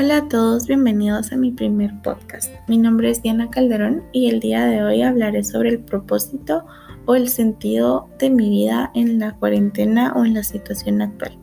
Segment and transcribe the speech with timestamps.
[0.00, 2.52] Hola a todos, bienvenidos a mi primer podcast.
[2.68, 6.64] Mi nombre es Diana Calderón y el día de hoy hablaré sobre el propósito
[7.04, 11.36] o el sentido de mi vida en la cuarentena o en la situación actual.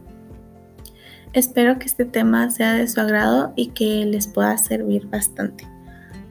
[1.33, 5.67] Espero que este tema sea de su agrado y que les pueda servir bastante.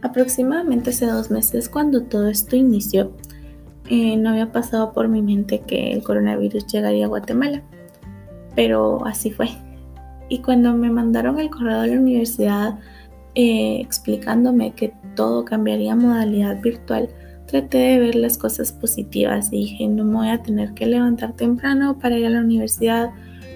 [0.00, 3.12] Aproximadamente hace dos meses cuando todo esto inició,
[3.90, 7.62] eh, no había pasado por mi mente que el coronavirus llegaría a Guatemala,
[8.56, 9.50] pero así fue
[10.28, 12.78] y cuando me mandaron el correo de la universidad
[13.34, 17.08] eh, explicándome que todo cambiaría a modalidad virtual,
[17.46, 21.98] traté de ver las cosas positivas dije, no me voy a tener que levantar temprano
[21.98, 23.10] para ir a la universidad,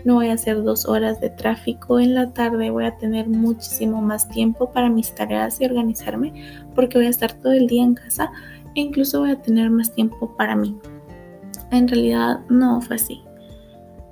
[0.05, 4.01] no voy a hacer dos horas de tráfico en la tarde, voy a tener muchísimo
[4.03, 6.33] más tiempo para mis tareas y organizarme
[6.75, 8.31] porque voy a estar todo el día en casa
[8.75, 10.77] e incluso voy a tener más tiempo para mí.
[11.71, 13.23] En realidad no fue así.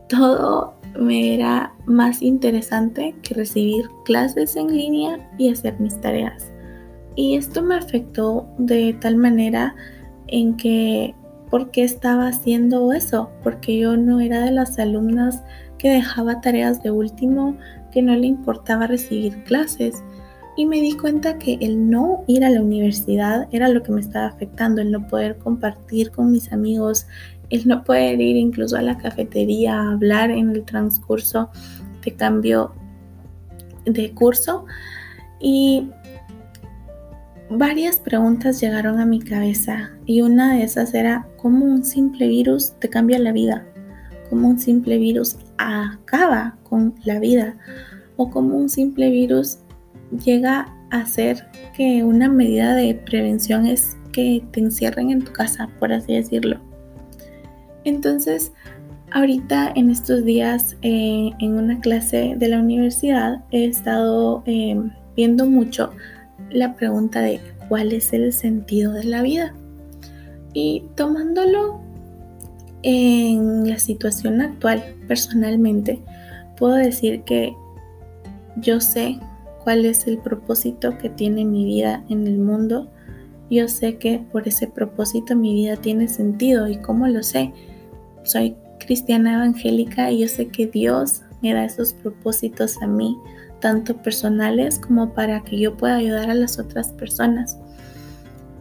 [0.09, 6.53] Todo me era más interesante que recibir clases en línea y hacer mis tareas.
[7.15, 9.75] Y esto me afectó de tal manera
[10.29, 11.15] en que,
[11.51, 13.31] ¿por qué estaba haciendo eso?
[13.43, 15.43] Porque yo no era de las alumnas
[15.79, 17.57] que dejaba tareas de último,
[17.91, 20.03] que no le importaba recibir clases.
[20.59, 24.01] Y me di cuenta que el no ir a la universidad era lo que me
[24.01, 27.07] estaba afectando, el no poder compartir con mis amigos,
[27.51, 31.51] el no poder ir incluso a la cafetería a hablar en el transcurso
[32.05, 32.73] de cambio
[33.85, 34.67] de curso.
[35.41, 35.89] Y
[37.51, 42.73] varias preguntas llegaron a mi cabeza y una de esas era cómo un simple virus
[42.81, 43.67] te cambia la vida,
[44.29, 47.57] cómo un simple virus acaba con la vida
[48.17, 49.59] o cómo un simple virus
[50.25, 55.69] llega a hacer que una medida de prevención es que te encierren en tu casa,
[55.79, 56.61] por así decirlo.
[57.87, 58.53] Entonces,
[59.13, 65.47] ahorita en estos días eh, en una clase de la universidad he estado em, viendo
[65.47, 65.91] mucho
[66.51, 69.55] la pregunta de cuál es el sentido de la vida.
[70.53, 71.81] Y tomándolo
[72.83, 76.03] en la situación actual, personalmente,
[76.59, 77.55] puedo decir que
[78.57, 79.21] yo sé
[79.63, 82.91] cuál es el propósito que tiene mi vida en el mundo.
[83.49, 86.67] Yo sé que por ese propósito mi vida tiene sentido.
[86.67, 87.53] ¿Y cómo lo sé?
[88.27, 93.17] Soy cristiana evangélica y yo sé que Dios me da esos propósitos a mí,
[93.61, 97.59] tanto personales como para que yo pueda ayudar a las otras personas.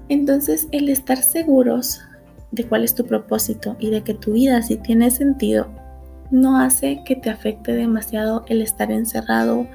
[0.09, 2.01] Entonces, el estar seguros
[2.51, 5.67] de cuál es tu propósito y de que tu vida sí tiene sentido,
[6.31, 9.67] no hace que te afecte demasiado el estar encerrado,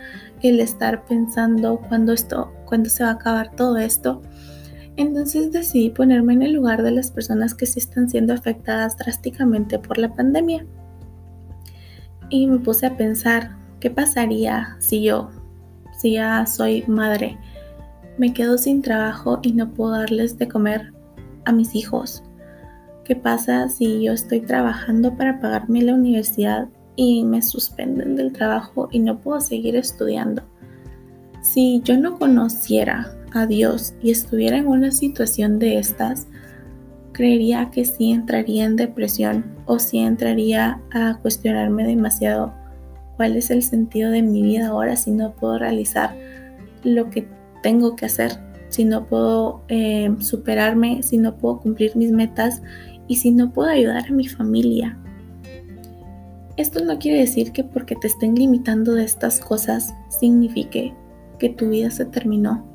[0.42, 4.22] el estar pensando cuándo esto, cuándo se va a acabar todo esto
[4.96, 9.78] entonces decidí ponerme en el lugar de las personas que sí están siendo afectadas drásticamente
[9.78, 10.66] por la pandemia.
[12.28, 15.30] Y me puse a pensar, ¿qué pasaría si yo,
[15.98, 17.38] si ya soy madre,
[18.18, 20.92] me quedo sin trabajo y no puedo darles de comer
[21.44, 22.22] a mis hijos?
[23.04, 28.88] ¿Qué pasa si yo estoy trabajando para pagarme la universidad y me suspenden del trabajo
[28.92, 30.42] y no puedo seguir estudiando?
[31.42, 36.26] Si yo no conociera a Dios y estuviera en una situación de estas,
[37.12, 42.52] creería que sí entraría en depresión o sí entraría a cuestionarme demasiado
[43.16, 46.16] cuál es el sentido de mi vida ahora si no puedo realizar
[46.82, 47.28] lo que
[47.62, 48.32] tengo que hacer,
[48.68, 52.62] si no puedo eh, superarme, si no puedo cumplir mis metas
[53.06, 54.96] y si no puedo ayudar a mi familia.
[56.56, 60.94] Esto no quiere decir que porque te estén limitando de estas cosas signifique
[61.38, 62.69] que tu vida se terminó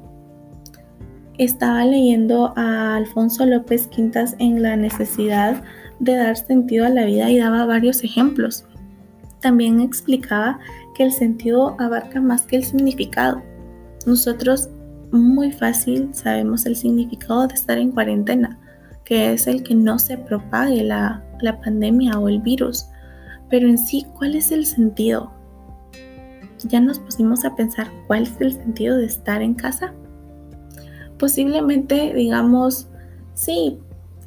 [1.37, 5.63] estaba leyendo a Alfonso López Quintas en la necesidad
[5.99, 8.65] de dar sentido a la vida y daba varios ejemplos.
[9.41, 10.59] También explicaba
[10.95, 13.41] que el sentido abarca más que el significado.
[14.05, 14.69] Nosotros
[15.11, 18.59] muy fácil sabemos el significado de estar en cuarentena,
[19.03, 22.87] que es el que no se propague la, la pandemia o el virus.
[23.49, 25.31] Pero en sí, ¿cuál es el sentido?
[26.63, 29.93] ¿Ya nos pusimos a pensar cuál es el sentido de estar en casa?
[31.17, 32.87] Posiblemente digamos,
[33.33, 33.79] sí,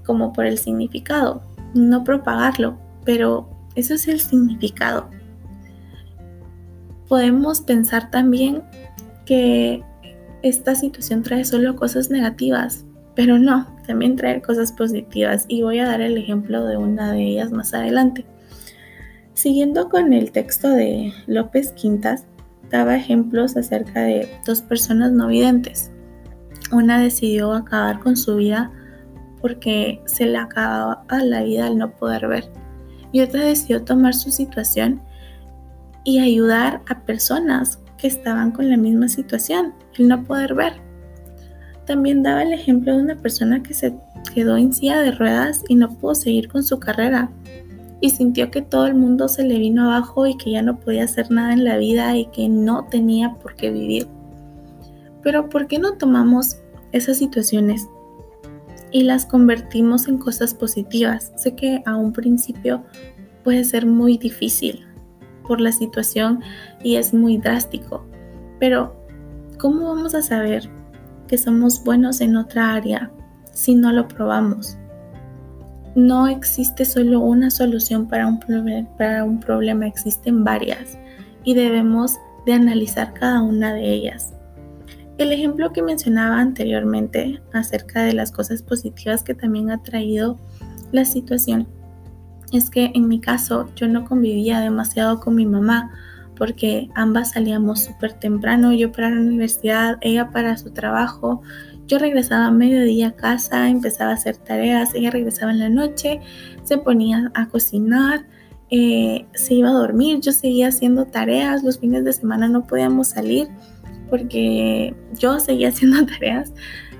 [0.04, 1.42] como por el significado,
[1.74, 5.08] no propagarlo, pero eso es el significado.
[7.08, 8.62] Podemos pensar también
[9.24, 9.82] que
[10.42, 15.86] esta situación trae solo cosas negativas, pero no, también trae cosas positivas y voy a
[15.86, 18.24] dar el ejemplo de una de ellas más adelante.
[19.34, 22.24] Siguiendo con el texto de López Quintas,
[22.70, 25.90] daba ejemplos acerca de dos personas no videntes.
[26.72, 28.70] Una decidió acabar con su vida
[29.40, 32.50] porque se le acababa la vida al no poder ver.
[33.12, 35.00] Y otra decidió tomar su situación
[36.04, 40.74] y ayudar a personas que estaban con la misma situación, el no poder ver.
[41.86, 43.94] También daba el ejemplo de una persona que se
[44.34, 47.30] quedó en silla de ruedas y no pudo seguir con su carrera
[48.00, 51.04] y sintió que todo el mundo se le vino abajo y que ya no podía
[51.04, 54.06] hacer nada en la vida y que no tenía por qué vivir.
[55.22, 56.58] Pero ¿por qué no tomamos
[56.92, 57.88] esas situaciones
[58.90, 61.32] y las convertimos en cosas positivas?
[61.36, 62.84] Sé que a un principio
[63.44, 64.86] puede ser muy difícil
[65.46, 66.40] por la situación
[66.82, 68.04] y es muy drástico,
[68.60, 68.94] pero
[69.58, 70.68] ¿cómo vamos a saber
[71.26, 73.10] que somos buenos en otra área
[73.52, 74.78] si no lo probamos?
[75.98, 78.38] no existe solo una solución para un,
[79.40, 80.96] problema, existen varias
[81.42, 82.16] y debemos
[82.46, 84.32] de analizar cada una de ellas.
[85.18, 90.38] El ejemplo que mencionaba anteriormente acerca de las cosas positivas que también ha traído
[90.92, 91.66] la situación
[92.52, 95.90] es que en mi caso yo no convivía demasiado con mi mamá
[96.36, 101.42] porque ambas salíamos súper temprano, yo para la universidad, ella para su trabajo,
[101.88, 106.20] yo regresaba a mediodía a casa, empezaba a hacer tareas, ella regresaba en la noche,
[106.62, 108.24] se ponía a cocinar,
[108.70, 113.08] eh, se iba a dormir, yo seguía haciendo tareas, los fines de semana no podíamos
[113.08, 113.48] salir
[114.08, 116.52] porque yo seguía haciendo tareas.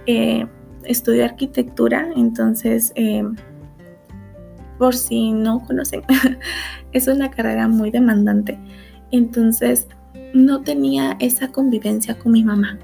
[0.07, 0.47] Eh,
[0.85, 3.23] estudio arquitectura, entonces, eh,
[4.79, 6.03] por si no conocen,
[6.93, 8.59] es una carrera muy demandante.
[9.11, 9.87] Entonces,
[10.33, 12.79] no tenía esa convivencia con mi mamá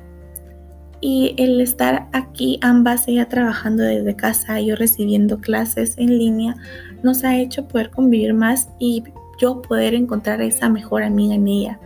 [1.07, 6.57] y el estar aquí ambas, ella trabajando desde casa, yo recibiendo clases en línea,
[7.03, 9.05] nos ha hecho poder convivir más y
[9.39, 11.81] yo poder encontrar esa mejor amiga en ella.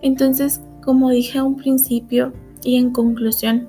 [0.00, 2.32] Entonces, como dije a un principio
[2.62, 3.68] y en conclusión,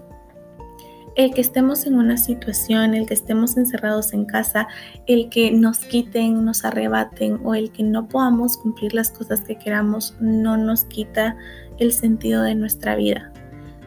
[1.15, 4.67] el que estemos en una situación, el que estemos encerrados en casa,
[5.05, 9.57] el que nos quiten, nos arrebaten o el que no podamos cumplir las cosas que
[9.57, 11.37] queramos, no nos quita
[11.77, 13.31] el sentido de nuestra vida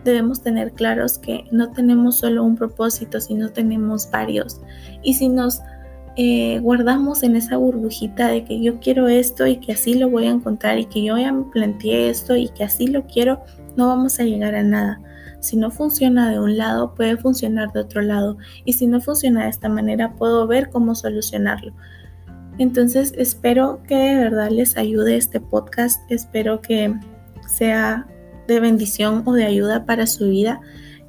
[0.06, 4.60] debemos tener claros que no tenemos solo un propósito, sino tenemos varios.
[5.02, 5.60] Y si nos
[6.16, 10.26] eh, guardamos en esa burbujita de que yo quiero esto y que así lo voy
[10.26, 13.42] a encontrar y que yo ya me planteé esto y que así lo quiero,
[13.76, 14.98] no vamos a llegar a nada.
[15.40, 18.38] Si no funciona de un lado, puede funcionar de otro lado.
[18.64, 21.74] Y si no funciona de esta manera, puedo ver cómo solucionarlo.
[22.58, 26.00] Entonces espero que de verdad les ayude este podcast.
[26.10, 26.94] Espero que
[27.46, 28.06] sea
[28.48, 30.60] de bendición o de ayuda para su vida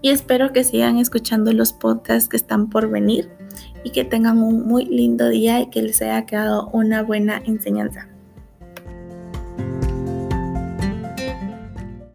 [0.01, 3.36] y espero que sigan escuchando los podcasts que están por venir
[3.83, 8.07] y que tengan un muy lindo día y que les haya quedado una buena enseñanza.